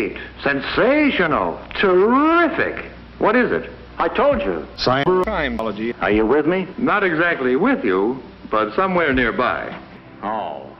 [0.00, 0.16] Great!
[0.42, 1.60] Sensational!
[1.78, 2.86] Terrific!
[3.18, 3.70] What is it?
[3.98, 4.66] I told you.
[4.78, 5.94] Cybercrimeology.
[6.00, 6.66] Are you with me?
[6.78, 9.78] Not exactly with you, but somewhere nearby.
[10.22, 10.74] Oh.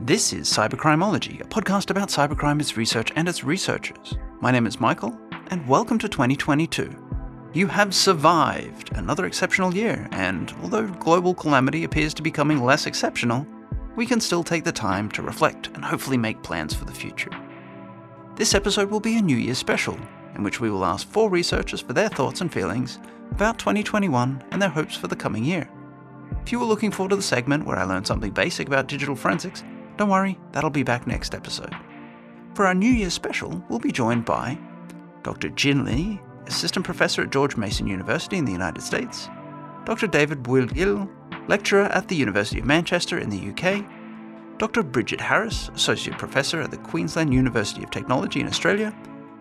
[0.00, 4.14] This is Cybercrimeology, a podcast about cybercrime, its research, and its researchers.
[4.40, 5.20] My name is Michael,
[5.50, 6.96] and welcome to 2022.
[7.52, 12.86] You have survived another exceptional year, and although global calamity appears to be becoming less
[12.86, 13.46] exceptional,
[13.96, 17.30] we can still take the time to reflect and hopefully make plans for the future.
[18.40, 19.98] This episode will be a New Year special,
[20.34, 22.98] in which we will ask four researchers for their thoughts and feelings
[23.32, 25.68] about 2021 and their hopes for the coming year.
[26.42, 29.14] If you were looking forward to the segment where I learned something basic about digital
[29.14, 29.62] forensics,
[29.98, 31.76] don't worry, that'll be back next episode.
[32.54, 34.58] For our New Year special, we'll be joined by
[35.22, 35.50] Dr.
[35.50, 39.28] Jin Lee, Assistant Professor at George Mason University in the United States,
[39.84, 40.06] Dr.
[40.06, 41.10] David Buil-Gil,
[41.46, 43.84] Lecturer at the University of Manchester in the UK,
[44.60, 44.82] Dr.
[44.82, 48.94] Bridget Harris, Associate Professor at the Queensland University of Technology in Australia,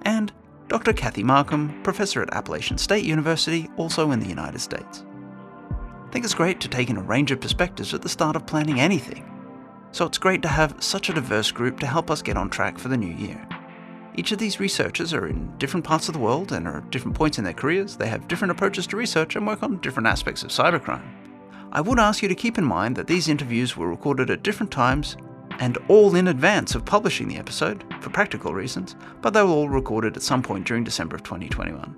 [0.04, 0.32] and
[0.70, 0.94] Dr.
[0.94, 5.04] Kathy Marcum, Professor at Appalachian State University, also in the United States.
[5.72, 8.48] I think it's great to take in a range of perspectives at the start of
[8.48, 9.30] planning anything.
[9.92, 12.80] So it's great to have such a diverse group to help us get on track
[12.80, 13.46] for the new year.
[14.16, 17.18] Each of these researchers are in different parts of the world and are at different
[17.18, 17.98] points in their careers.
[17.98, 21.19] They have different approaches to research and work on different aspects of cybercrime.
[21.72, 24.72] I would ask you to keep in mind that these interviews were recorded at different
[24.72, 25.18] times
[25.60, 29.70] and all in advance of publishing the episode, for practical reasons, but they were all
[29.70, 31.96] recorded at some point during December of 2021.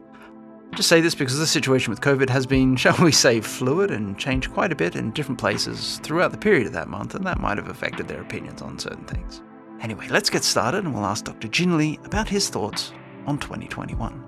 [0.73, 4.17] Just say this because the situation with COVID has been, shall we say, fluid and
[4.17, 7.39] changed quite a bit in different places throughout the period of that month, and that
[7.39, 9.41] might have affected their opinions on certain things.
[9.81, 11.47] Anyway, let's get started and we'll ask Dr.
[11.47, 12.93] Jin Lee about his thoughts
[13.25, 14.23] on 2021.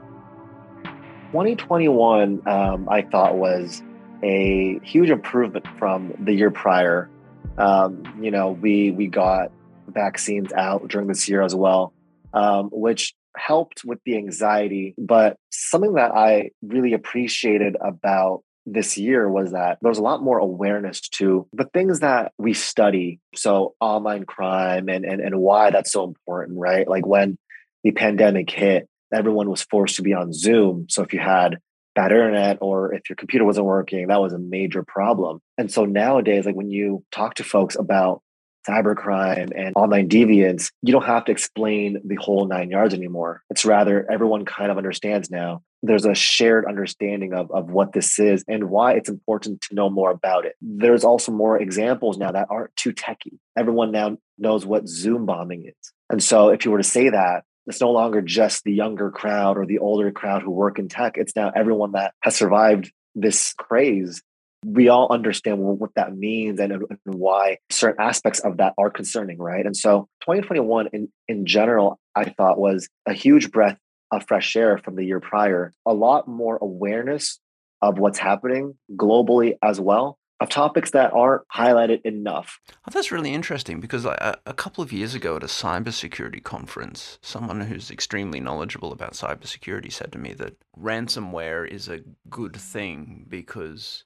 [1.31, 3.81] 2021, um, I thought, was
[4.23, 7.09] a huge improvement from the year prior.
[7.57, 9.51] Um, you know, we we got
[9.87, 11.93] vaccines out during this year as well,
[12.33, 14.95] um, which helped with the anxiety.
[14.97, 20.23] But something that I really appreciated about this year was that there was a lot
[20.23, 23.19] more awareness to the things that we study.
[23.35, 26.87] So online crime and and, and why that's so important, right?
[26.87, 27.37] Like when
[27.83, 30.87] the pandemic hit, everyone was forced to be on Zoom.
[30.89, 31.57] So if you had
[31.95, 35.39] bad internet or if your computer wasn't working, that was a major problem.
[35.57, 38.21] And so nowadays, like when you talk to folks about
[38.67, 43.43] cybercrime and online deviance, you don't have to explain the whole nine yards anymore.
[43.49, 45.61] It's rather everyone kind of understands now.
[45.81, 49.89] There's a shared understanding of, of what this is and why it's important to know
[49.89, 50.55] more about it.
[50.61, 53.37] There's also more examples now that aren't too techy.
[53.57, 55.91] Everyone now knows what Zoom bombing is.
[56.09, 59.57] And so if you were to say that, it's no longer just the younger crowd
[59.57, 61.13] or the older crowd who work in tech.
[61.17, 64.21] It's now everyone that has survived this craze.
[64.65, 69.37] We all understand what that means and, and why certain aspects of that are concerning,
[69.37, 69.65] right?
[69.65, 73.77] And so 2021 in, in general, I thought was a huge breath
[74.11, 75.73] of fresh air from the year prior.
[75.85, 77.39] A lot more awareness
[77.81, 82.59] of what's happening globally as well of topics that aren't highlighted enough.
[82.69, 87.17] Oh, that's really interesting because a, a couple of years ago at a cybersecurity conference,
[87.21, 93.25] someone who's extremely knowledgeable about cybersecurity said to me that ransomware is a good thing
[93.27, 94.03] because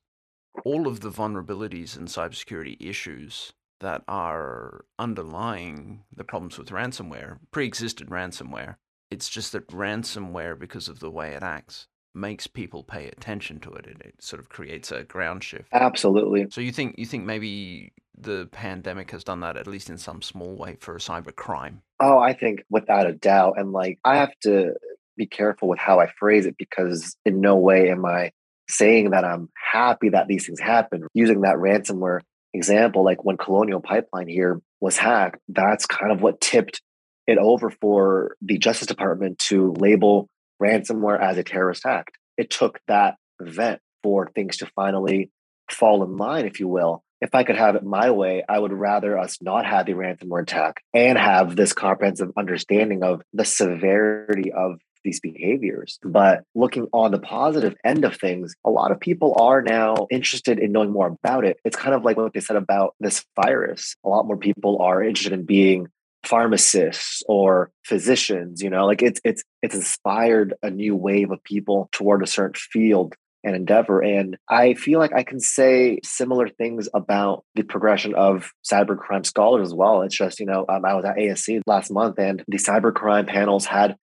[0.63, 8.09] all of the vulnerabilities and cybersecurity issues that are underlying the problems with ransomware pre-existed
[8.09, 8.75] ransomware.
[9.09, 13.71] It's just that ransomware, because of the way it acts, makes people pay attention to
[13.73, 13.87] it.
[13.87, 15.69] and It sort of creates a ground shift.
[15.71, 16.47] Absolutely.
[16.49, 20.21] So you think you think maybe the pandemic has done that at least in some
[20.21, 21.81] small way for cyber crime?
[21.99, 23.55] Oh, I think without a doubt.
[23.57, 24.73] And like I have to
[25.15, 28.31] be careful with how I phrase it because in no way am I
[28.69, 31.07] saying that I'm happy that these things happen.
[31.13, 32.21] Using that ransomware
[32.53, 36.81] example, like when Colonial Pipeline here was hacked, that's kind of what tipped
[37.27, 40.27] it over for the Justice Department to label
[40.61, 42.17] ransomware as a terrorist act.
[42.37, 45.31] It took that event for things to finally
[45.69, 47.03] fall in line, if you will.
[47.19, 50.43] If I could have it my way, I would rather us not have the ransomware
[50.43, 55.97] attack and have this comprehensive understanding of the severity of these behaviors.
[56.03, 60.59] But looking on the positive end of things, a lot of people are now interested
[60.59, 61.57] in knowing more about it.
[61.65, 63.95] It's kind of like what they said about this virus.
[64.05, 65.87] A lot more people are interested in being
[66.27, 71.89] pharmacists or physicians you know like it's it's it's inspired a new wave of people
[71.91, 74.01] toward a certain field and endeavor.
[74.01, 79.67] And i feel like i can say similar things about the progression of cybercrime scholars
[79.69, 80.01] as well.
[80.01, 83.65] It's just you know um, i was at asc last month and the cybercrime panels
[83.65, 83.95] had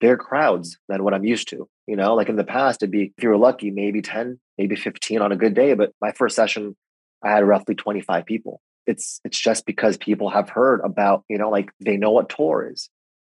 [0.00, 2.14] bigger crowds than what i'm used to you know?
[2.14, 5.32] Like in the past it'd be if you were lucky maybe 10 maybe 15 on
[5.32, 5.74] a good day.
[5.74, 6.76] But my first session
[7.24, 11.50] i had roughly 25 people it's it's just because people have heard about you know
[11.50, 12.88] like they know what tor is.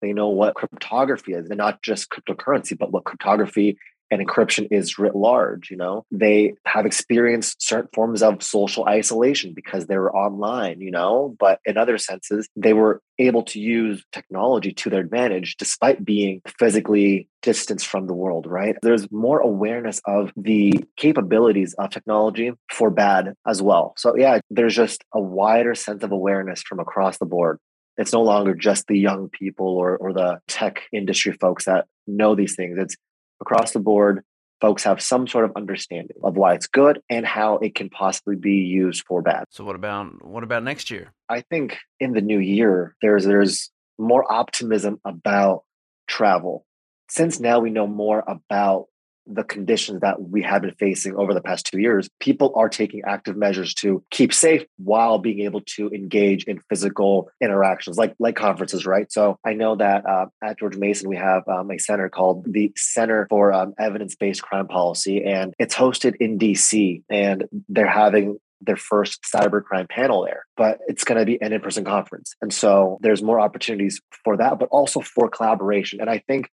[0.02, 3.78] They know what cryptography is, and not just cryptocurrency, but what cryptography
[4.12, 6.06] and encryption is writ large you know?
[6.12, 11.36] They have experienced certain forms of social isolation because they were online you know?
[11.40, 16.42] But in other senses they were able to use technology to their advantage despite being
[16.58, 18.76] physically distanced from the world right?
[18.82, 23.94] There's more awareness of the capabilities of technology for bad as well.
[23.98, 27.60] So yeah there's just a wider sense of awareness from across the board.
[27.98, 32.34] It's no longer just the young people or, or the tech industry folks that know
[32.36, 32.78] these things.
[32.80, 32.96] It's
[33.42, 34.24] across the board,
[34.62, 38.36] folks have some sort of understanding of why it's good and how it can possibly
[38.36, 39.46] be used for bad.
[39.50, 41.14] So what about what about next year?
[41.28, 45.64] I think in the new year there's there's more optimism about
[46.08, 46.66] travel.
[47.10, 48.88] Since now we know more about
[49.32, 53.02] the conditions that we have been facing over the past two years, people are taking
[53.06, 58.36] active measures to keep safe while being able to engage in physical interactions, like like
[58.36, 59.12] conferences, right?
[59.12, 62.72] So I know that uh, at George Mason we have um, a center called the
[62.76, 68.40] Center for um, Evidence Based Crime Policy, and it's hosted in DC, and they're having
[68.62, 72.36] their first cybercrime panel there, but it's going to be an in person conference.
[72.42, 76.02] And so there's more opportunities for that, but also for collaboration.
[76.02, 76.50] And I think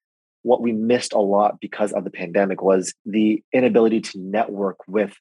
[0.46, 5.12] what we missed a lot because of the pandemic was the inability to network with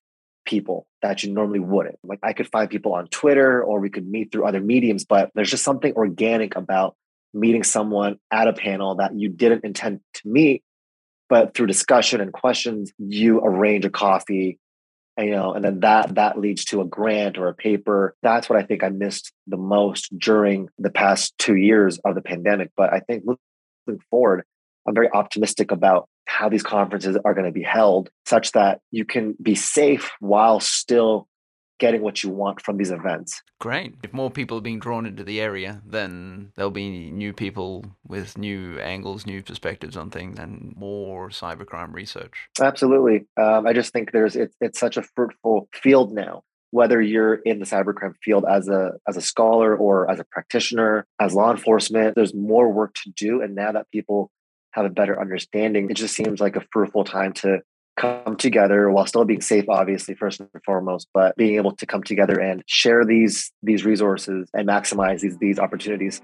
[0.45, 1.97] people that you normally wouldn't.
[2.03, 5.31] Like I could find people on Twitter or we could meet through other mediums, but
[5.33, 6.95] there's just something organic about
[7.33, 10.63] meeting someone at a panel that you didn't intend to meet,
[11.27, 14.59] but through discussion and questions, you arrange a coffee,
[15.17, 18.15] and, you know, and then that that leads to a grant or a paper.
[18.21, 22.21] That's what I think I missed the most during the past two years of the
[22.21, 22.69] pandemic.
[22.77, 24.43] But I think looking forward,
[24.87, 29.05] I'm very optimistic about how these conferences are going to be held such that you
[29.05, 31.27] can be safe while still
[31.79, 33.41] getting what you want from these events.
[33.59, 33.95] Great.
[34.03, 38.37] If more people are being drawn into the area, then there'll be new people with
[38.37, 42.47] new angles, new perspectives on things, and more cybercrime research.
[42.61, 43.25] Absolutely.
[43.37, 46.43] Um, I just think there's it's it's such a fruitful field now.
[46.71, 51.05] Whether you're in the cybercrime field as a as a scholar or as a practitioner,
[51.19, 53.41] as law enforcement, there's more work to do.
[53.41, 54.31] And now that people
[54.75, 55.89] have a better understanding.
[55.89, 57.61] It just seems like a fruitful time to
[57.95, 62.03] come together while still being safe obviously first and foremost but being able to come
[62.03, 66.21] together and share these these resources and maximize these these opportunities.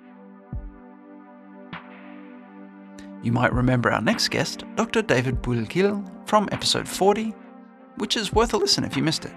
[3.24, 7.34] You might remember our next guest dr david Buil-Gil from episode 40
[7.96, 9.34] which is worth a listen if you missed it.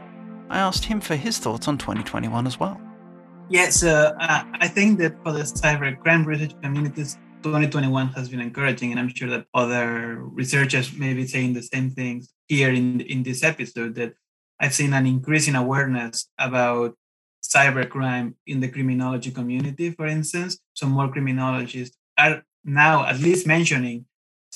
[0.50, 2.80] I asked him for his thoughts on 2021 as well.
[3.48, 8.40] Yeah so uh, i think that for the cyber crime research communities 2021 has been
[8.40, 13.02] encouraging, and I'm sure that other researchers may be saying the same things here in,
[13.02, 14.14] in this episode that
[14.58, 16.96] I've seen an increase in awareness about
[17.42, 20.58] cybercrime in the criminology community, for instance.
[20.72, 24.06] So more criminologists are now at least mentioning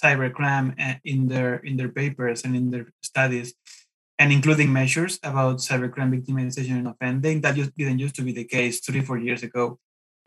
[0.02, 3.52] cybercrime uh, in their in their papers and in their studies,
[4.18, 7.42] and including measures about cybercrime victimization and offending.
[7.42, 9.78] That just didn't used to be the case three four years ago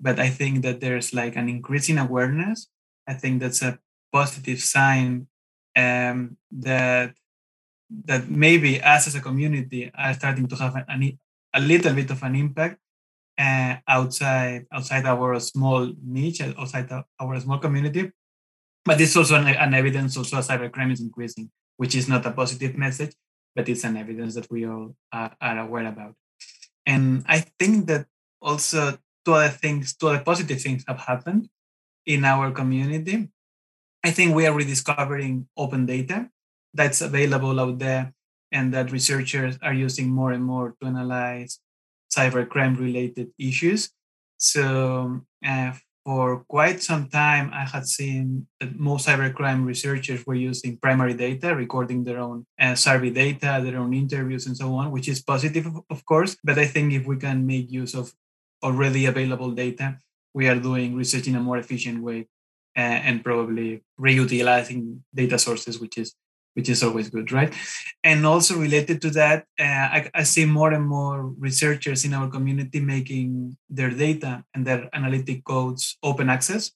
[0.02, 2.68] but I think that there's like an increasing awareness.
[3.08, 3.78] I think that's a
[4.12, 5.28] positive sign
[5.78, 7.14] um, that
[8.06, 11.20] that maybe us as a community are starting to have an,
[11.54, 12.80] a little bit of an impact
[13.38, 16.90] uh, outside outside our small niche, outside
[17.20, 18.12] our small community.
[18.84, 22.76] But it's also an, an evidence also cybercrime is increasing, which is not a positive
[22.76, 23.14] message,
[23.56, 26.16] but it's an evidence that we all are, are aware about.
[26.88, 28.08] And I think that
[28.42, 31.50] also two other things, two other positive things have happened
[32.06, 33.30] in our community.
[34.04, 36.30] I think we are rediscovering open data
[36.74, 38.14] that's available out there
[38.52, 41.60] and that researchers are using more and more to analyze
[42.12, 43.90] cybercrime related issues.
[44.38, 45.74] So, uh,
[46.04, 51.56] for quite some time, I had seen that most cybercrime researchers were using primary data,
[51.56, 55.68] recording their own uh, survey data, their own interviews, and so on, which is positive,
[55.90, 56.36] of course.
[56.44, 58.12] But I think if we can make use of
[58.64, 60.00] already available data,
[60.34, 62.28] we are doing research in a more efficient way
[62.78, 66.16] uh, and probably reutilizing data sources, which is
[66.54, 67.54] which is always good, right?
[68.04, 72.28] And also related to that, uh, I, I, see more and more researchers in our
[72.28, 76.72] community making their data and their analytic codes open access,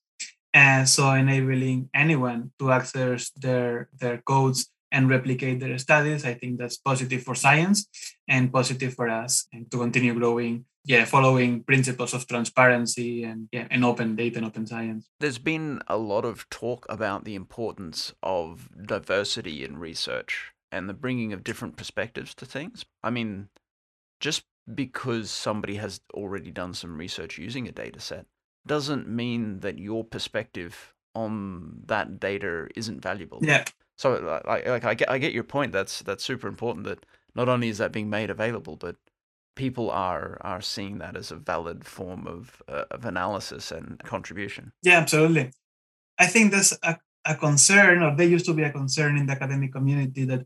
[0.53, 6.25] and so enabling anyone to access their their codes and replicate their studies.
[6.25, 7.87] I think that's positive for science
[8.27, 13.67] and positive for us and to continue growing yeah, following principles of transparency and yeah,
[13.71, 15.09] and open data and open science.
[15.19, 20.93] There's been a lot of talk about the importance of diversity in research and the
[20.93, 22.85] bringing of different perspectives to things.
[23.03, 23.49] I mean,
[24.19, 28.27] just because somebody has already done some research using a data set
[28.67, 33.39] doesn't mean that your perspective on that data isn't valuable.
[33.41, 33.63] Yeah.
[33.97, 35.71] So like, like I get I get your point.
[35.71, 36.85] That's that's super important.
[36.85, 38.95] That not only is that being made available, but
[39.55, 44.73] people are are seeing that as a valid form of uh, of analysis and contribution.
[44.81, 45.51] Yeah, absolutely.
[46.17, 49.33] I think that's a, a concern, or there used to be a concern in the
[49.33, 50.45] academic community that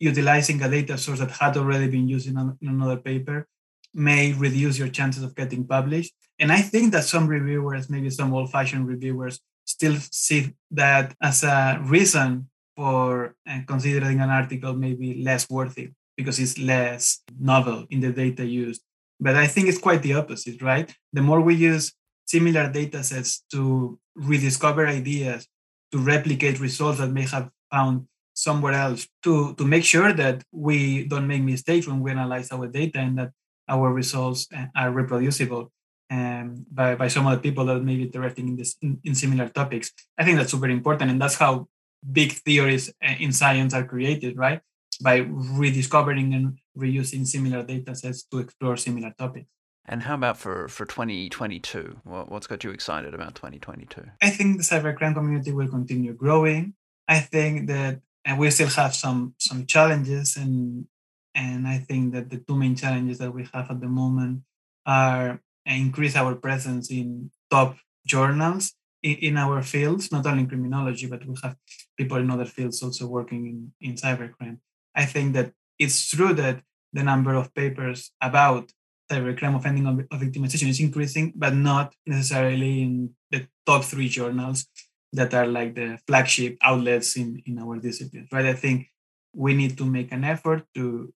[0.00, 3.48] utilizing a data source that had already been used in, a, in another paper
[3.94, 6.12] may reduce your chances of getting published.
[6.38, 11.80] And I think that some reviewers, maybe some old-fashioned reviewers, still see that as a
[11.82, 12.48] reason
[12.78, 18.44] for uh, considering an article maybe less worthy because it's less novel in the data
[18.46, 18.82] used.
[19.18, 20.88] But I think it's quite the opposite, right?
[21.12, 21.92] The more we use
[22.24, 25.48] similar data sets to rediscover ideas,
[25.90, 31.02] to replicate results that may have found somewhere else, to, to make sure that we
[31.02, 33.30] don't make mistakes when we analyze our data and that
[33.68, 35.72] our results uh, are reproducible
[36.10, 39.48] um, by, by some other people that may be interested in this in, in similar
[39.48, 39.90] topics.
[40.16, 41.66] I think that's super important, and that's how
[42.12, 44.60] big theories uh, in science are created, right?
[45.00, 49.48] By rediscovering and reusing similar data sets to explore similar topics.
[49.86, 52.00] And how about for, for 2022?
[52.04, 54.04] What, what's got you excited about 2022?
[54.20, 56.74] I think the cybercrime community will continue growing.
[57.08, 60.86] I think that and we still have some some challenges and
[61.34, 64.42] and I think that the two main challenges that we have at the moment
[64.84, 67.76] are increase our presence in top
[68.06, 71.56] journals in, in our fields, not only in criminology, but we have
[71.98, 74.58] people in other fields also working in, in cybercrime.
[74.94, 76.62] I think that it's true that
[76.92, 78.72] the number of papers about
[79.10, 84.66] cybercrime offending of, victimization is increasing, but not necessarily in the top three journals
[85.12, 88.46] that are like the flagship outlets in, in our discipline, right?
[88.46, 88.88] I think
[89.34, 91.12] we need to make an effort to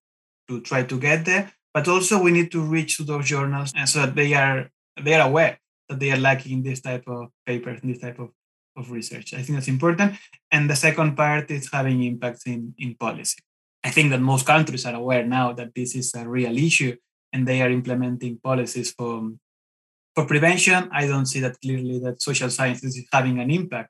[0.49, 3.87] to try to get there, but also we need to reach to those journals and
[3.87, 4.69] so that they are
[5.01, 5.57] they are aware
[5.89, 8.29] that they are lacking this type of papers, this type of,
[8.75, 9.33] of research.
[9.33, 10.13] I think that's important.
[10.51, 13.39] And the second part is having impacts in, in policy.
[13.83, 16.95] I think that most countries are aware now that this is a real issue
[17.33, 19.31] and they are implementing policies for,
[20.15, 20.89] for prevention.
[20.91, 23.89] I don't see that clearly that social sciences is having an impact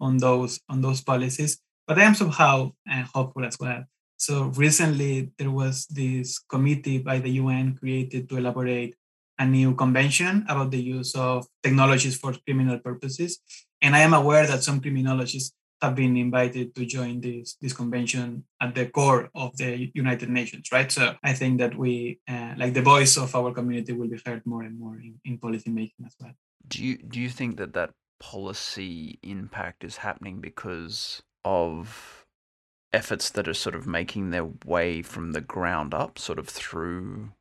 [0.00, 3.84] on those on those policies, but I am somehow uh, hopeful as well.
[4.16, 8.96] So recently there was this committee by the UN created to elaborate
[9.38, 13.40] a new convention about the use of technologies for criminal purposes.
[13.84, 18.44] And I am aware that some criminologists have been invited to join this, this convention
[18.58, 20.90] at the core of the United Nations, right?
[20.90, 24.40] So I think that we, uh, like the voice of our community, will be heard
[24.46, 26.32] more and more in, in policy making as well.
[26.66, 32.24] Do you do you think that that policy impact is happening because of
[32.94, 37.32] efforts that are sort of making their way from the ground up, sort of through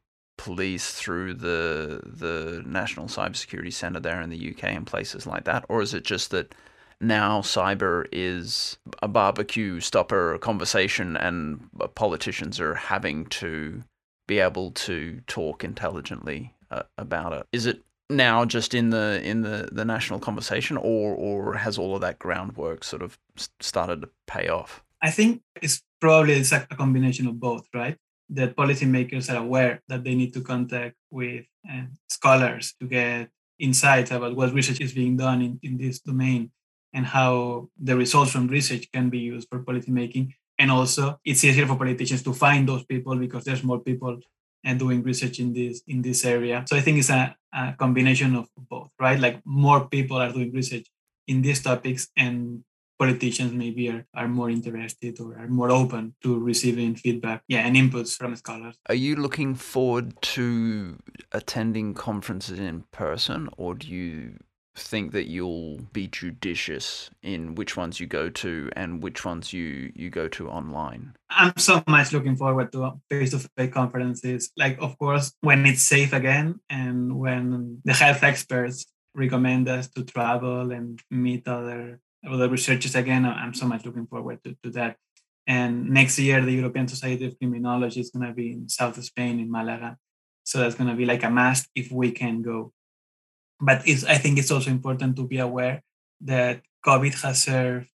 [0.43, 5.63] police through the the National Cybersecurity Centre there in the UK and places like that,
[5.69, 6.53] or is it just that
[6.99, 13.83] now cyber is a barbecue stopper conversation and politicians are having to
[14.27, 17.47] be able to talk intelligently uh, about it?
[17.53, 21.95] Is it now just in the in the the national conversation, or or has all
[21.95, 23.17] of that groundwork sort of
[23.61, 24.83] started to pay off?
[25.01, 27.97] I think it's probably it's a combination of both, right?
[28.33, 34.11] That policymakers are aware that they need to contact with uh, scholars to get insights
[34.11, 36.51] about what research is being done in, in this domain
[36.93, 40.33] and how the results from research can be used for policymaking.
[40.59, 44.19] And also, it's easier for politicians to find those people because there's more people
[44.63, 46.63] and uh, doing research in this in this area.
[46.67, 49.19] So I think it's a, a combination of both, right?
[49.19, 50.87] Like more people are doing research
[51.27, 52.63] in these topics, and
[53.03, 57.75] politicians maybe are, are more interested or are more open to receiving feedback yeah and
[57.75, 58.75] inputs from scholars.
[58.87, 60.97] Are you looking forward to
[61.31, 64.37] attending conferences in person or do you
[64.75, 69.91] think that you'll be judicious in which ones you go to and which ones you
[69.95, 71.13] you go to online?
[71.29, 74.51] I'm so much looking forward to face-to-face conferences.
[74.57, 80.03] Like of course when it's safe again and when the health experts recommend us to
[80.03, 83.25] travel and meet other the researchers again.
[83.25, 84.97] I'm so much looking forward to, to that.
[85.45, 89.39] And next year, the European Society of Criminology is going to be in South Spain,
[89.39, 89.97] in Malaga.
[90.43, 92.71] So that's going to be like a must if we can go.
[93.59, 95.81] But I think it's also important to be aware
[96.21, 97.87] that COVID has served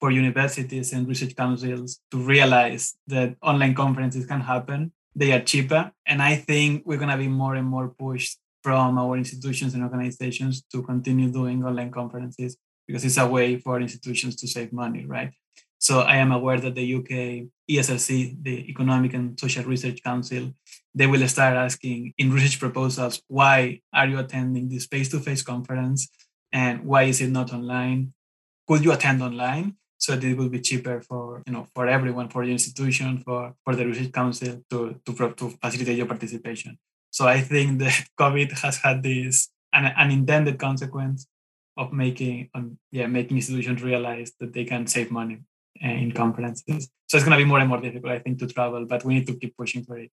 [0.00, 4.92] for universities and research councils to realize that online conferences can happen.
[5.14, 5.90] They are cheaper.
[6.06, 9.82] And I think we're going to be more and more pushed from our institutions and
[9.82, 12.56] organizations to continue doing online conferences
[12.86, 15.32] because it's a way for institutions to save money, right?
[15.78, 20.52] So I am aware that the UK ESRC, the Economic and Social Research Council,
[20.94, 26.08] they will start asking in research proposals, why are you attending this face-to-face conference?
[26.52, 28.14] And why is it not online?
[28.66, 29.76] could you attend online?
[29.98, 33.54] So that it will be cheaper for you know for everyone, for your institution, for
[33.64, 36.78] for the research council to to to facilitate your participation.
[37.10, 41.26] So I think that COVID has had this an unintended consequence
[41.76, 45.38] of making um, yeah making institutions realize that they can save money
[45.84, 46.88] uh, in conferences.
[47.08, 48.84] So it's going to be more and more difficult, I think, to travel.
[48.86, 50.10] But we need to keep pushing for it.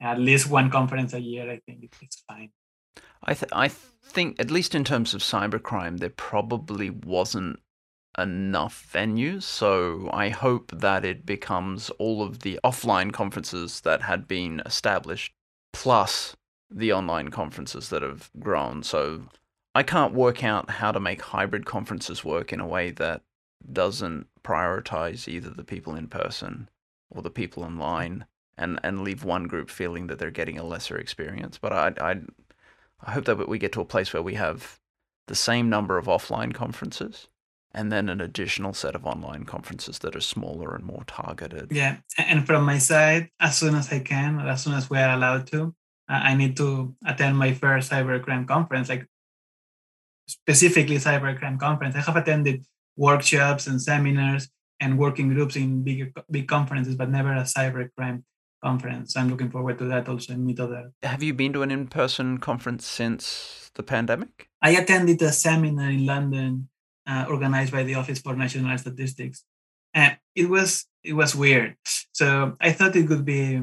[0.00, 2.50] At least one conference a year, I think it's fine.
[3.22, 7.60] I th- I think at least in terms of cybercrime, there probably wasn't
[8.18, 9.42] enough venues.
[9.42, 15.32] So I hope that it becomes all of the offline conferences that had been established,
[15.72, 16.36] plus
[16.70, 18.82] the online conferences that have grown.
[18.82, 19.22] So
[19.76, 23.20] I can't work out how to make hybrid conferences work in a way that
[23.70, 26.70] doesn't prioritize either the people in person
[27.10, 28.24] or the people online
[28.56, 31.58] and, and leave one group feeling that they're getting a lesser experience.
[31.58, 32.20] But I, I,
[33.04, 34.80] I hope that we get to a place where we have
[35.26, 37.28] the same number of offline conferences
[37.70, 41.70] and then an additional set of online conferences that are smaller and more targeted.
[41.70, 45.14] Yeah, and from my side, as soon as I can, as soon as we are
[45.14, 45.74] allowed to,
[46.08, 49.06] I need to attend my first cybercrime conference, like
[50.26, 51.94] specifically cybercrime conference.
[51.94, 52.64] I have attended
[52.96, 54.48] workshops and seminars
[54.80, 58.22] and working groups in big big conferences, but never a cybercrime
[58.62, 59.14] conference.
[59.14, 60.92] So I'm looking forward to that also and meet other.
[61.02, 64.48] Have you been to an in-person conference since the pandemic?
[64.62, 66.68] I attended a seminar in London
[67.06, 69.44] uh, organized by the Office for National Statistics,
[69.94, 71.76] and it was it was weird.
[72.12, 73.62] So I thought it would be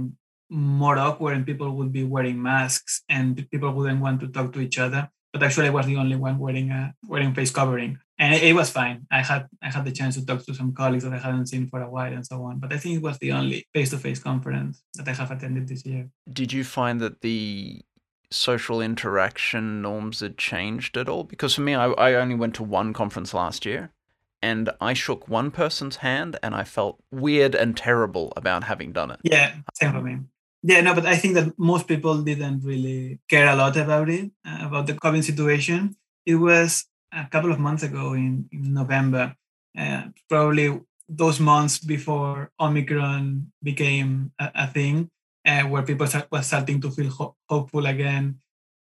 [0.49, 4.59] more awkward and people would be wearing masks and people wouldn't want to talk to
[4.59, 5.09] each other.
[5.33, 8.53] But actually, I was the only one wearing a wearing face covering, and it, it,
[8.53, 9.07] was fine.
[9.09, 11.67] I had I had the chance to talk to some colleagues that I hadn't seen
[11.67, 12.59] for a while and so on.
[12.59, 16.07] But I think it was the only face-to-face conference that I have attended this year.
[16.31, 17.81] Did you find that the
[18.29, 21.23] social interaction norms had changed at all?
[21.23, 23.91] Because for me, I, I only went to one conference last year,
[24.39, 29.09] and I shook one person's hand, and I felt weird and terrible about having done
[29.09, 29.19] it.
[29.23, 30.19] Yeah, same for me.
[30.63, 34.31] Yeah, no, but I think that most people didn't really care a lot about it,
[34.47, 35.95] uh, about the COVID situation.
[36.25, 39.35] It was a couple of months ago in, in November,
[39.77, 45.09] uh, probably those months before Omicron became a, a thing,
[45.45, 48.39] uh, where people start, were starting to feel ho- hopeful again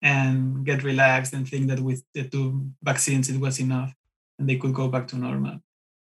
[0.01, 3.93] and get relaxed and think that with the two vaccines it was enough
[4.39, 5.59] and they could go back to normal.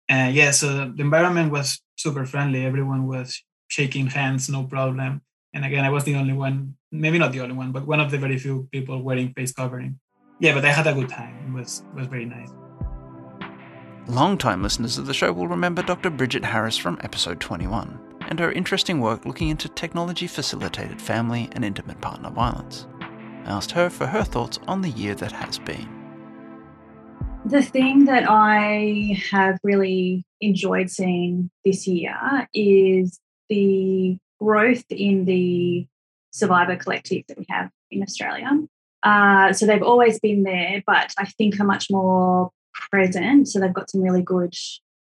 [0.09, 2.65] Uh, yeah, so the environment was super friendly.
[2.65, 5.21] Everyone was shaking hands, no problem.
[5.53, 8.11] And again, I was the only one, maybe not the only one, but one of
[8.11, 9.99] the very few people wearing face covering.
[10.39, 11.35] Yeah, but I had a good time.
[11.47, 12.49] It was it was very nice.
[14.07, 16.09] Long-time listeners of the show will remember Dr.
[16.09, 21.65] Bridget Harris from episode 21 and her interesting work looking into technology facilitated family and
[21.65, 22.87] intimate partner violence.
[23.45, 25.87] I asked her for her thoughts on the year that has been.
[27.45, 35.87] The thing that I have really enjoyed seeing this year is the growth in the
[36.31, 38.49] survivor collective that we have in Australia.
[39.03, 42.51] Uh, so they've always been there, but I think are much more
[42.91, 43.47] present.
[43.47, 44.53] So they've got some really good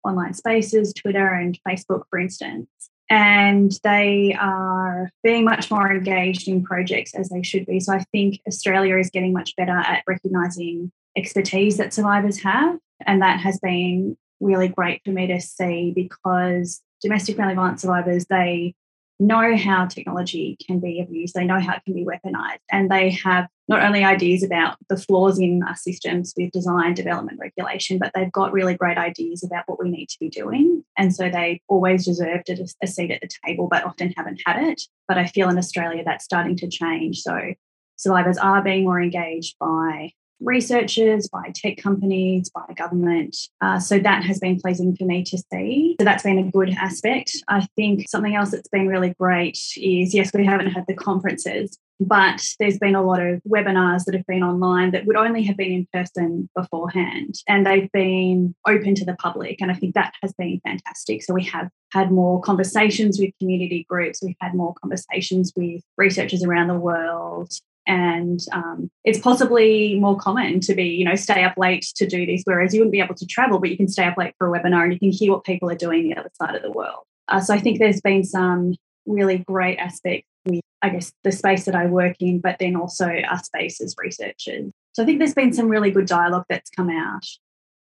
[0.04, 2.68] online spaces, Twitter and Facebook, for instance.
[3.10, 7.80] And they are being much more engaged in projects as they should be.
[7.80, 12.80] So I think Australia is getting much better at recognising expertise that survivors have.
[13.06, 18.26] And that has been really great for me to see because domestic family violence survivors,
[18.30, 18.74] they
[19.24, 23.10] know how technology can be abused, they know how it can be weaponized, and they
[23.12, 28.12] have not only ideas about the flaws in our systems with design, development, regulation, but
[28.14, 30.84] they've got really great ideas about what we need to be doing.
[30.98, 34.82] And so they always deserved a, seat at the table, but often haven't had it.
[35.08, 37.22] But I feel in Australia that's starting to change.
[37.22, 37.54] So
[37.96, 43.36] survivors are being more engaged by researchers, by tech companies, by government.
[43.62, 45.96] Uh, so that has been pleasing for me to see.
[46.00, 47.32] So that's been a good aspect.
[47.48, 51.78] I think something else that's been really great is yes, we haven't had the conferences,
[52.00, 55.58] but there's been a lot of webinars that have been online that would only have
[55.58, 60.14] been in person beforehand and they've been open to the public and i think that
[60.22, 64.74] has been fantastic so we have had more conversations with community groups we've had more
[64.82, 67.52] conversations with researchers around the world
[67.88, 72.26] and um, it's possibly more common to be you know stay up late to do
[72.26, 74.48] this whereas you wouldn't be able to travel but you can stay up late for
[74.48, 76.72] a webinar and you can hear what people are doing the other side of the
[76.72, 77.04] world.
[77.28, 81.66] Uh, so i think there's been some really great aspects with i guess the space
[81.66, 84.72] that i work in but then also our space as researchers.
[84.94, 87.26] So i think there's been some really good dialogue that's come out.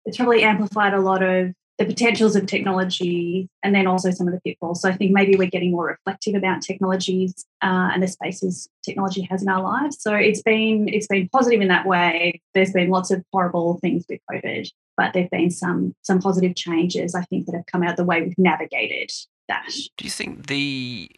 [0.05, 4.33] It's probably amplified a lot of the potentials of technology and then also some of
[4.33, 4.81] the pitfalls.
[4.81, 9.21] So I think maybe we're getting more reflective about technologies uh, and the spaces technology
[9.29, 10.01] has in our lives.
[10.01, 12.41] So it's been it's been positive in that way.
[12.53, 17.13] There's been lots of horrible things with COVID, but there've been some some positive changes
[17.13, 19.11] I think that have come out the way we've navigated
[19.47, 19.69] that.
[19.97, 21.11] Do you think the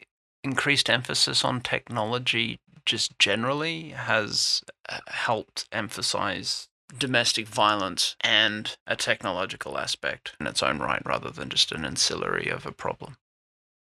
[0.43, 9.78] increased emphasis on technology just generally has uh, helped emphasize domestic violence and a technological
[9.78, 13.17] aspect in its own right rather than just an ancillary of a problem?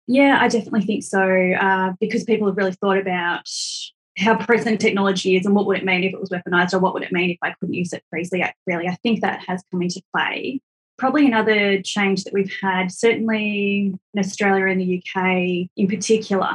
[0.08, 3.48] Yeah, I definitely think so uh, because people have really thought about
[4.18, 6.94] how present technology is and what would it mean if it was weaponized or what
[6.94, 8.44] would it mean if I couldn't use it freely.
[8.68, 10.62] Really, I think that has come into play.
[10.98, 16.48] Probably another change that we've had, certainly in Australia and the UK in particular,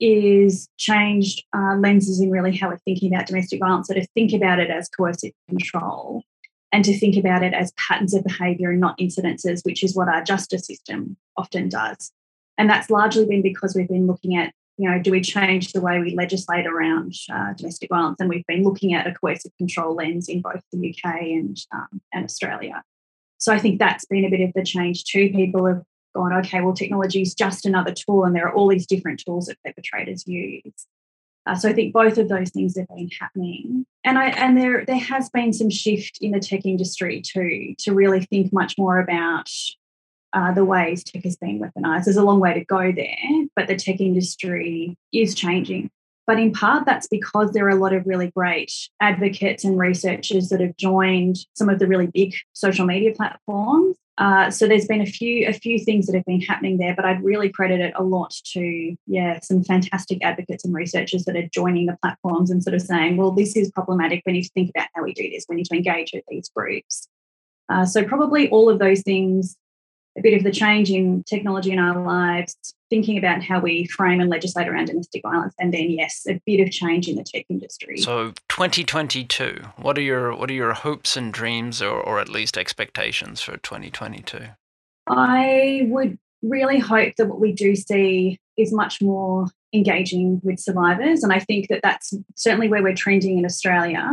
[0.00, 3.88] is changed uh, lenses in really how we're thinking about domestic violence.
[3.88, 6.22] So to think about it as coercive control
[6.72, 10.08] and to think about it as patterns of behaviour and not incidences, which is what
[10.08, 12.10] our justice system often does.
[12.56, 15.82] And that's largely been because we've been looking at, you know, do we change the
[15.82, 18.20] way we legislate around uh, domestic violence?
[18.20, 22.00] And we've been looking at a coercive control lens in both the UK and, um,
[22.12, 22.82] and Australia.
[23.42, 25.28] So I think that's been a bit of the change too.
[25.30, 25.82] People have
[26.14, 29.46] gone, okay, well, technology is just another tool, and there are all these different tools
[29.46, 30.86] that perpetrators use.
[31.44, 34.84] Uh, so I think both of those things have been happening, and I and there
[34.84, 39.00] there has been some shift in the tech industry too to really think much more
[39.00, 39.50] about
[40.32, 42.04] uh, the ways tech is being weaponized.
[42.04, 45.90] There's a long way to go there, but the tech industry is changing.
[46.26, 50.48] But in part, that's because there are a lot of really great advocates and researchers
[50.50, 53.96] that have joined some of the really big social media platforms.
[54.18, 57.04] Uh, so there's been a few a few things that have been happening there, but
[57.04, 61.48] I'd really credit it a lot to yeah some fantastic advocates and researchers that are
[61.52, 64.22] joining the platforms and sort of saying, well, this is problematic.
[64.26, 65.46] We need to think about how we do this.
[65.48, 67.08] We need to engage with these groups.
[67.68, 69.56] Uh, so probably all of those things
[70.16, 72.54] a bit of the change in technology in our lives,
[72.92, 76.60] thinking about how we frame and legislate around domestic violence, and then yes, a bit
[76.60, 77.96] of change in the tech industry.
[77.96, 82.58] So 2022, what are your what are your hopes and dreams, or, or at least
[82.58, 84.40] expectations for 2022?
[85.06, 91.24] I would really hope that what we do see is much more engaging with survivors,
[91.24, 94.06] and I think that that's certainly where we're trending in Australia.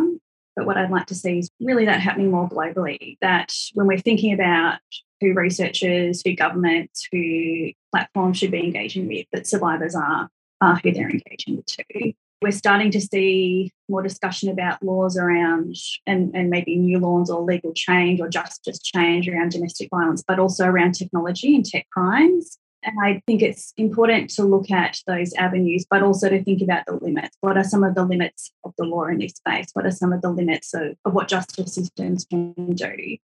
[0.56, 3.18] But what I'd like to see is really that happening more globally.
[3.20, 4.80] That when we're thinking about
[5.20, 10.30] who researchers, who governments, who platforms should be engaging with, that survivors are,
[10.62, 12.13] are who they're engaging with too.
[12.41, 15.75] We're starting to see more discussion about laws around
[16.08, 20.39] and, and maybe new laws or legal change or justice change around domestic violence, but
[20.39, 22.58] also around technology and tech crimes.
[22.82, 26.86] And I think it's important to look at those avenues, but also to think about
[26.86, 27.36] the limits.
[27.41, 29.67] What are some of the limits of the law in this space?
[29.73, 33.17] What are some of the limits of, of what justice systems can do?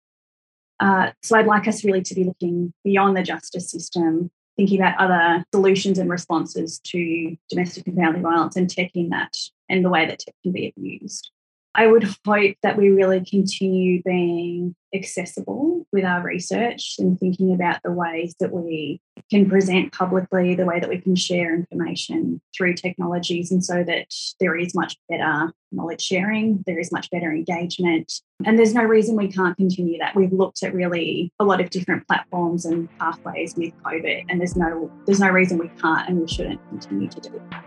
[0.80, 4.98] Uh, so I'd like us really to be looking beyond the justice system, thinking about
[4.98, 9.34] other solutions and responses to domestic and family violence and tech in that
[9.68, 11.30] and the way that tech can be abused.
[11.74, 17.80] I would hope that we really continue being accessible with our research and thinking about
[17.82, 22.74] the ways that we can present publicly, the way that we can share information through
[22.74, 24.06] technologies, and so that
[24.38, 28.12] there is much better knowledge sharing, there is much better engagement.
[28.44, 30.14] And there's no reason we can't continue that.
[30.14, 34.56] We've looked at really a lot of different platforms and pathways with COVID, and there's
[34.56, 37.64] no there's no reason we can't and we shouldn't continue to do that.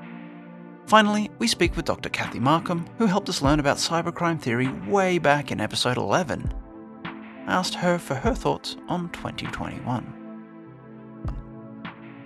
[0.88, 2.10] Finally, we speak with Dr.
[2.10, 6.54] Kathy Marcum, who helped us learn about cybercrime theory way back in episode 11.
[7.04, 10.14] I asked her for her thoughts on 2021.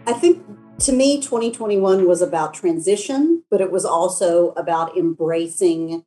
[0.05, 0.45] I think
[0.79, 6.03] to me, 2021 was about transition, but it was also about embracing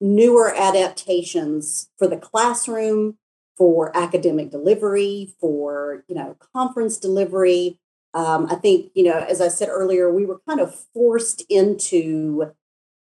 [0.00, 3.18] newer adaptations for the classroom,
[3.56, 7.78] for academic delivery, for you know conference delivery,
[8.14, 12.52] um, I think, you know, as I said earlier, we were kind of forced into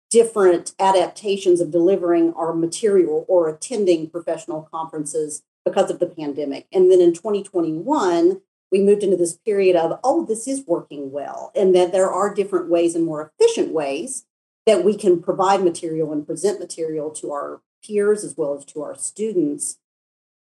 [0.09, 6.67] different adaptations of delivering our material or attending professional conferences because of the pandemic.
[6.71, 8.41] And then in 2021,
[8.71, 12.33] we moved into this period of, oh, this is working well, and that there are
[12.33, 14.25] different ways and more efficient ways
[14.65, 18.81] that we can provide material and present material to our peers as well as to
[18.81, 19.77] our students,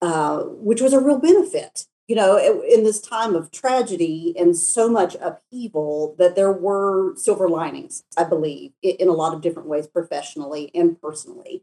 [0.02, 4.90] uh, which was a real benefit you know, in this time of tragedy and so
[4.90, 9.86] much upheaval, that there were silver linings, I believe, in a lot of different ways,
[9.86, 11.62] professionally and personally.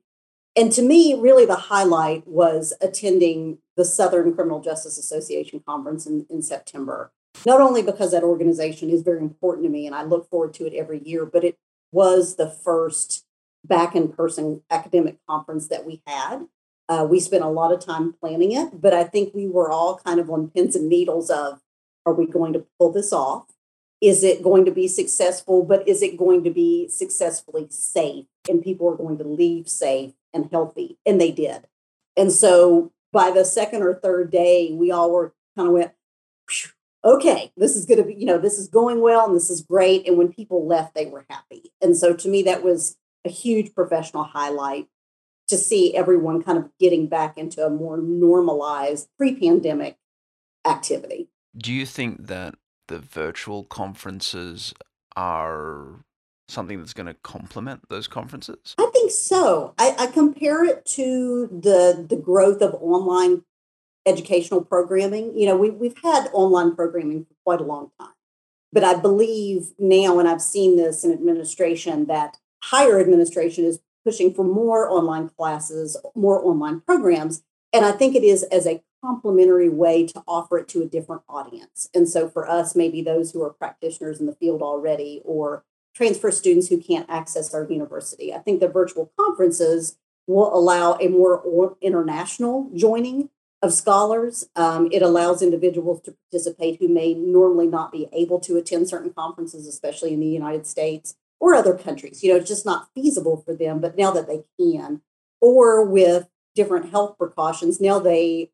[0.55, 6.25] And to me, really the highlight was attending the Southern Criminal Justice Association conference in,
[6.29, 7.12] in September.
[7.45, 10.65] Not only because that organization is very important to me and I look forward to
[10.65, 11.57] it every year, but it
[11.91, 13.25] was the first
[13.65, 16.47] back in person academic conference that we had.
[16.89, 20.00] Uh, we spent a lot of time planning it, but I think we were all
[20.06, 21.60] kind of on pins and needles of
[22.06, 23.47] are we going to pull this off?
[24.00, 25.63] Is it going to be successful?
[25.63, 28.26] But is it going to be successfully safe?
[28.47, 30.97] And people are going to leave safe and healthy.
[31.06, 31.67] And they did.
[32.15, 35.91] And so by the second or third day, we all were kind of went,
[37.04, 39.62] okay, this is going to be, you know, this is going well and this is
[39.62, 40.08] great.
[40.08, 41.71] And when people left, they were happy.
[41.82, 44.88] And so to me, that was a huge professional highlight
[45.47, 49.97] to see everyone kind of getting back into a more normalized pre pandemic
[50.65, 51.29] activity.
[51.55, 52.55] Do you think that
[52.88, 54.73] the virtual conferences
[55.15, 56.03] are
[56.47, 58.75] something that's going to complement those conferences?
[58.77, 59.73] I think so.
[59.77, 63.43] I, I, compare it to the the growth of online
[64.05, 65.38] educational programming.
[65.38, 68.13] You know, we, we've had online programming for quite a long time,
[68.71, 74.34] but I believe now, and I've seen this in administration, that higher administration is pushing
[74.34, 77.43] for more online classes, more online programs.
[77.74, 81.24] And I think it is as a complementary way to offer it to a different
[81.28, 81.89] audience.
[81.93, 86.32] And so for us, maybe those who are practitioners in the field already or transfer
[86.32, 88.34] students who can't access our university.
[88.34, 93.30] I think the virtual conferences will allow a more international joining
[93.62, 94.48] of scholars.
[94.56, 99.12] Um, it allows individuals to participate who may normally not be able to attend certain
[99.12, 102.23] conferences, especially in the United States or other countries.
[102.23, 105.02] You know, it's just not feasible for them, but now that they can,
[105.41, 108.52] or with different health precautions, now they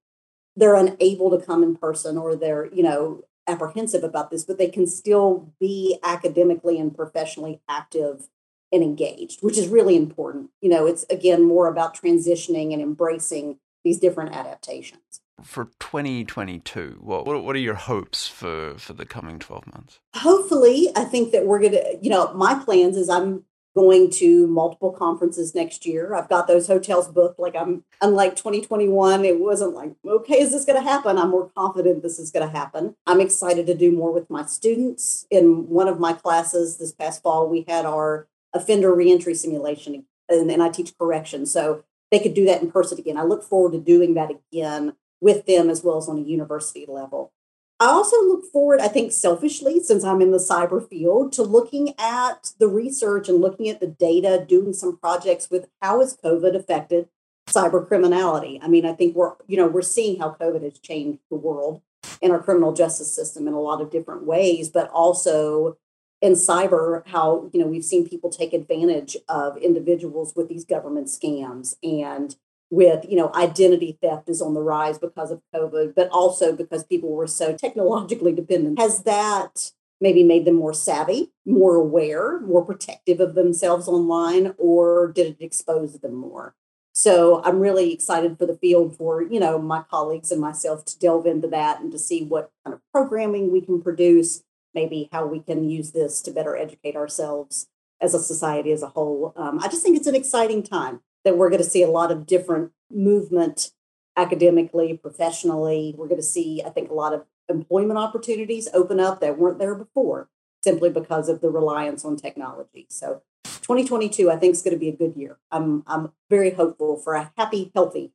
[0.56, 4.70] they're unable to come in person or they're, you know, apprehensive about this, but they
[4.70, 8.30] can still be academically and professionally active
[8.72, 10.50] and engaged, which is really important.
[10.62, 15.23] You know, it's again more about transitioning and embracing these different adaptations.
[15.42, 20.00] For 2022, what what are your hopes for for the coming 12 months?
[20.16, 23.44] Hopefully, I think that we're going to, you know, my plans is I'm
[23.76, 26.14] going to multiple conferences next year.
[26.14, 27.40] I've got those hotels booked.
[27.40, 31.18] Like I'm unlike 2021, it wasn't like, okay, is this going to happen?
[31.18, 32.96] I'm more confident this is going to happen.
[33.08, 35.26] I'm excited to do more with my students.
[35.32, 40.52] In one of my classes this past fall, we had our offender reentry simulation, and,
[40.52, 41.48] and I teach correction.
[41.48, 43.18] So they could do that in person again.
[43.18, 46.86] I look forward to doing that again with them as well as on a university
[46.88, 47.32] level.
[47.80, 51.94] I also look forward, I think selfishly, since I'm in the cyber field, to looking
[51.98, 56.56] at the research and looking at the data, doing some projects with how has COVID
[56.56, 57.10] affected
[57.50, 58.60] cyber criminality.
[58.62, 61.82] I mean, I think we're, you know, we're seeing how COVID has changed the world
[62.22, 65.78] and our criminal justice system in a lot of different ways, but also
[66.22, 71.08] in cyber, how, you know, we've seen people take advantage of individuals with these government
[71.08, 72.38] scams and
[72.70, 76.84] with you know identity theft is on the rise because of covid but also because
[76.84, 78.80] people were so technologically dependent.
[78.80, 79.72] Has that
[80.02, 85.44] maybe made them more savvy more aware more protective of themselves online or did it
[85.44, 86.56] expose them more?
[86.94, 91.00] So i'm really excited for the field for you know my colleagues and myself to
[91.00, 95.26] delve into that and to see what kind of programming we can produce maybe how
[95.26, 97.68] we can use this to better educate ourselves
[98.02, 99.34] as a society as a whole.
[99.36, 102.12] Um, i just think it's an exciting time that we're going to see a lot
[102.12, 103.72] of different movement
[104.16, 105.96] academically, professionally.
[105.98, 109.60] We're going to see, I think, a lot of employment opportunities open up that weren't
[109.60, 110.30] there before
[110.64, 112.88] simply because of the reliance on technology.
[112.90, 115.38] So 2022, I think, is going to be a good year.
[115.52, 118.14] I'm, I'm very hopeful for a happy, healthy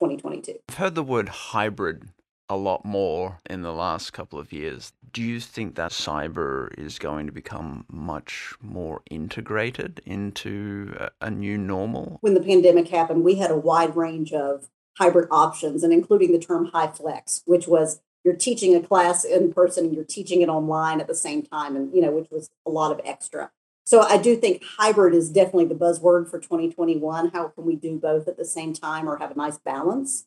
[0.00, 0.58] 2022.
[0.68, 2.08] I've heard the word hybrid
[2.48, 4.92] a lot more in the last couple of years.
[5.12, 11.58] Do you think that cyber is going to become much more integrated into a, new
[11.58, 12.18] normal?
[12.20, 16.38] When the pandemic happened, we had a wide range of hybrid options, and including the
[16.38, 21.00] term HyFlex, which was you're teaching a class in person and you're teaching it online
[21.00, 23.50] at the same time, and you know, which was a lot of extra.
[23.84, 27.30] So I do think hybrid is definitely the buzzword for 2021.
[27.30, 30.26] How can we do both at the same time or have a nice balance?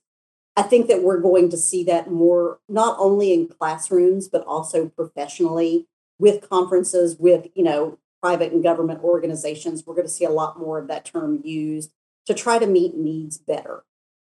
[0.57, 4.89] I think that we're going to see that more, not only in classrooms, but also
[4.89, 5.87] professionally
[6.19, 9.83] with conferences, with, you know, private and government organizations.
[9.85, 11.91] We're going to see a lot more of that term used
[12.25, 13.83] to try to meet needs better.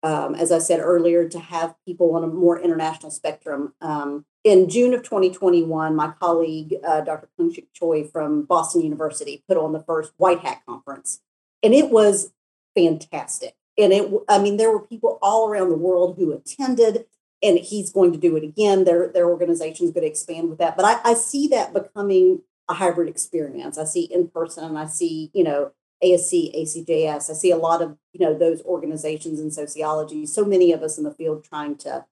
[0.02, 3.74] Um, as I said earlier, to have people on a more international spectrum.
[3.80, 7.28] Um, in June of 2021, my colleague, uh, Dr.
[7.36, 11.20] Kyung-Shick Choi from Boston University, put on the first White Hat Conference,
[11.62, 12.32] and it was
[12.74, 17.06] fantastic and it i mean there were people all around the world who attended
[17.42, 18.84] and he's going to do it again.
[18.84, 20.76] Their their organization is going to expand with that.
[20.76, 23.78] But I, I see that becoming a hybrid experience.
[23.78, 27.96] I see in person i see you know asc acjs i see a lot of
[28.12, 32.06] you know those organizations in sociology so many of us in the field trying to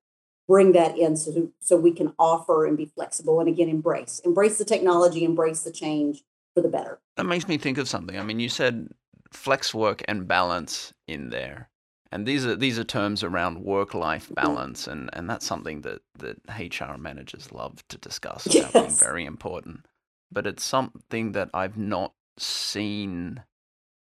[0.47, 4.21] bring that in so, so we can offer and be flexible and again embrace.
[4.25, 6.99] Embrace the technology embrace the change for the better.
[7.17, 8.19] That makes me think of something.
[8.19, 8.89] I mean you said
[9.33, 11.71] flex work and balance in there.
[12.11, 14.35] And these are these are terms around work life mm-hmm.
[14.35, 18.73] balance and, and that's something that, that HR managers love to discuss yes.
[18.73, 19.87] being very important.
[20.31, 23.43] But it's something that I've not seen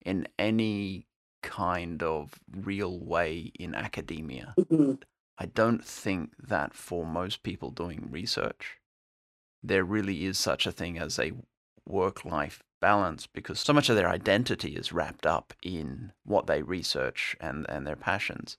[0.04, 1.06] in any
[1.42, 4.54] kind of real way in academia.
[4.58, 4.94] Mm-hmm.
[5.38, 8.78] I don't think that for most people doing research,
[9.62, 11.32] there really is such a thing as a
[11.86, 16.62] work life balance because so much of their identity is wrapped up in what they
[16.62, 18.58] research and, and their passions.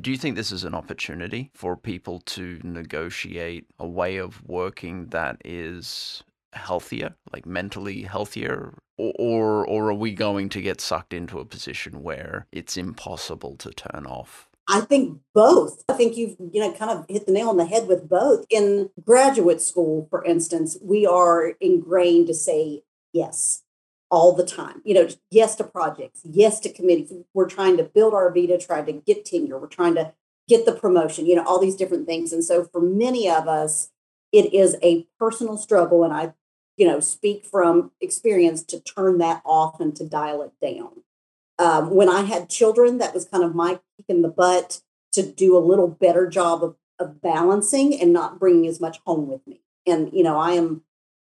[0.00, 5.06] Do you think this is an opportunity for people to negotiate a way of working
[5.06, 11.12] that is healthier, like mentally healthier, or, or or are we going to get sucked
[11.12, 14.48] into a position where it's impossible to turn off?
[14.68, 15.84] I think both.
[15.88, 18.46] I think you've you know kind of hit the nail on the head with both.
[18.50, 22.82] In graduate school, for instance, we are ingrained to say
[23.14, 23.62] yes
[24.10, 24.82] all the time.
[24.84, 27.12] You know, yes to projects, yes to committees.
[27.32, 30.12] We're trying to build our vita, trying to get tenure, we're trying to
[30.46, 32.32] get the promotion, you know, all these different things.
[32.32, 33.90] And so for many of us,
[34.30, 36.04] it is a personal struggle.
[36.04, 36.34] And I,
[36.76, 41.02] you know, speak from experience to turn that off and to dial it down.
[41.58, 44.80] Um, when I had children, that was kind of my kick in the butt
[45.12, 49.28] to do a little better job of, of balancing and not bringing as much home
[49.28, 49.60] with me.
[49.86, 50.82] And, you know, I am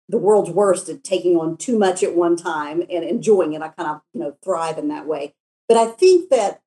[0.07, 3.61] the world's worst at taking on too much at one time and enjoying it.
[3.61, 5.33] I kind of, you know, thrive in that way.
[5.67, 6.61] But I think that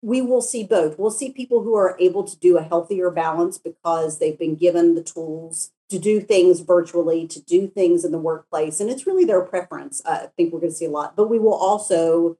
[0.00, 0.98] we will see both.
[0.98, 4.94] We'll see people who are able to do a healthier balance because they've been given
[4.94, 8.80] the tools to do things virtually, to do things in the workplace.
[8.80, 10.02] And it's really their preference.
[10.04, 11.14] I think we're going to see a lot.
[11.14, 12.36] But we will also,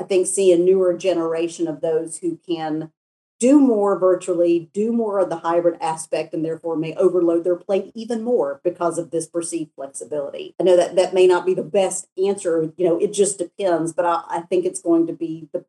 [0.00, 2.92] I think, see a newer generation of those who can
[3.38, 7.92] do more virtually, do more of the hybrid aspect, and therefore may overload their plate
[7.94, 10.54] even more because of this perceived flexibility.
[10.60, 12.72] I know that that may not be the best answer.
[12.76, 15.64] You know, it just depends, but I, I think it's going to be the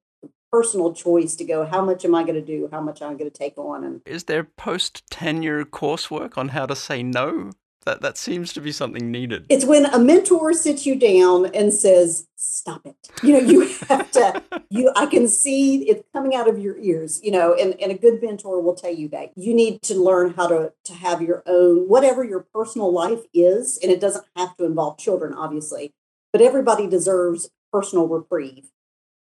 [0.51, 3.30] personal choice to go how much am i going to do how much i'm going
[3.30, 7.51] to take on and is there post tenure coursework on how to say no
[7.88, 9.45] that that seems to be something needed.
[9.50, 14.12] It's when a mentor sits you down and says, "Stop it." You know, you have
[14.12, 14.43] to.
[14.69, 17.21] You, I can see it coming out of your ears.
[17.23, 20.34] You know, and and a good mentor will tell you that you need to learn
[20.34, 24.56] how to to have your own whatever your personal life is, and it doesn't have
[24.58, 25.93] to involve children, obviously,
[26.34, 28.67] but everybody deserves personal reprieve.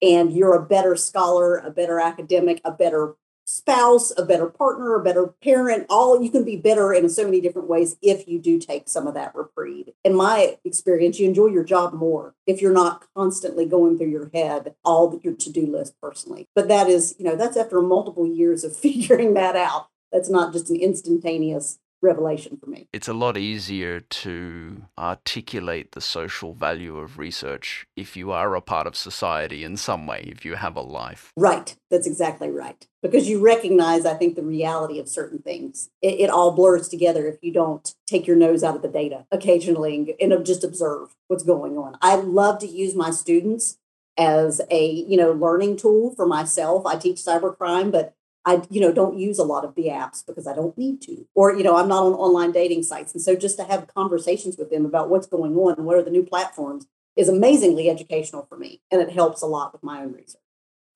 [0.02, 3.14] And you're a better scholar, a better academic, a better
[3.46, 5.87] spouse, a better partner, a better parent.
[5.88, 9.06] All you can be better in so many different ways if you do take some
[9.06, 9.90] of that reprieve.
[10.04, 14.30] In my experience, you enjoy your job more if you're not constantly going through your
[14.35, 16.48] head all your to-do list personally.
[16.54, 19.88] But that is, you know, that's after multiple years of figuring that out.
[20.12, 22.88] That's not just an instantaneous revelation for me.
[22.92, 28.61] It's a lot easier to articulate the social value of research if you are a
[28.61, 31.32] part of society in some way, if you have a life.
[31.37, 31.76] Right.
[31.90, 32.87] That's exactly right.
[33.02, 35.90] Because you recognize, I think, the reality of certain things.
[36.02, 39.26] It, it all blurs together if you don't take your nose out of the data
[39.30, 41.96] occasionally and, and just observe what's going on.
[42.02, 43.78] I love to use my students
[44.18, 46.87] as a you know learning tool for myself.
[46.87, 48.14] I teach cybercrime, but
[48.46, 51.26] I, you know, don't use a lot of the apps because I don't need to.
[51.35, 53.12] Or, you know, I'm not on online dating sites.
[53.12, 56.02] And so just to have conversations with them about what's going on and what are
[56.02, 58.80] the new platforms is amazingly educational for me.
[58.92, 60.40] And it helps a lot with my own research.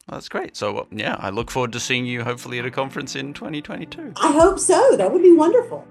[0.08, 0.56] Well, that's great.
[0.56, 4.12] So, uh, yeah, I look forward to seeing you hopefully at a conference in 2022.
[4.16, 4.96] I hope so.
[4.96, 5.84] That would be wonderful.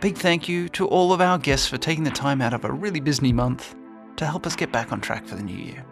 [0.00, 2.72] Big thank you to all of our guests for taking the time out of a
[2.72, 3.74] really busy month
[4.16, 5.84] to help us get back on track for the new year.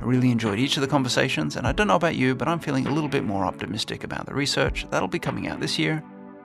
[0.00, 2.58] I really enjoyed each of the conversations, and I don't know about you, but I'm
[2.58, 6.02] feeling a little bit more optimistic about the research that'll be coming out this year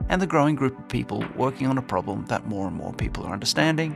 [0.10, 3.26] and the growing group of people working on a problem that more and more people
[3.26, 3.96] are understanding,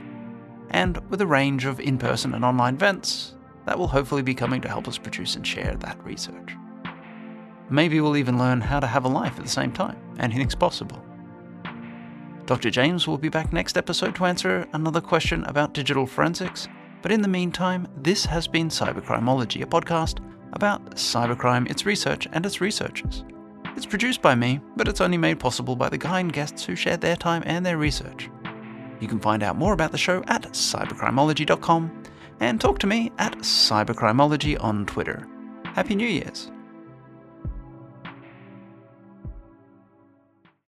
[0.69, 4.61] and with a range of in person and online events that will hopefully be coming
[4.61, 6.55] to help us produce and share that research.
[7.69, 9.97] Maybe we'll even learn how to have a life at the same time.
[10.19, 11.03] Anything's possible.
[12.45, 12.69] Dr.
[12.69, 16.67] James will be back next episode to answer another question about digital forensics
[17.05, 20.17] but in the meantime, this has been Cybercrimeology, a podcast
[20.53, 23.23] about cybercrime, its research, and its researchers.
[23.75, 27.01] It's produced by me, but it's only made possible by the kind guests who shared
[27.01, 28.31] their time and their research.
[28.99, 32.03] You can find out more about the show at cybercrimeology.com
[32.39, 35.27] and talk to me at cybercrimeology on Twitter.
[35.75, 36.51] Happy New Year's!